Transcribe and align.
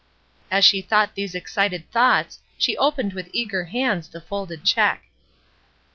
As 0.49 0.65
she 0.65 0.81
thought 0.81 1.13
these 1.13 1.35
excited 1.35 1.91
thoughts 1.91 2.39
she 2.57 2.75
opened 2.75 3.13
with 3.13 3.29
eager 3.33 3.65
hands 3.65 4.07
the 4.09 4.19
folded 4.19 4.63
check. 4.65 5.03